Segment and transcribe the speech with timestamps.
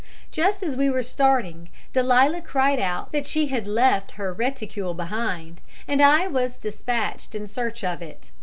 [0.31, 5.61] Just as we were starting Delia cried out that she had left her reticule behind,
[5.87, 8.31] and I was despatched in search of it.